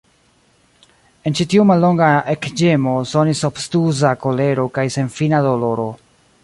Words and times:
En 1.31 1.35
ĉi 1.39 1.45
tiu 1.51 1.65
mallonga 1.71 2.07
ekĝemo 2.33 2.95
sonis 3.13 3.45
obtuza 3.51 4.17
kolero 4.25 4.69
kaj 4.79 4.89
senfina 4.99 5.47
doloro. 5.53 5.89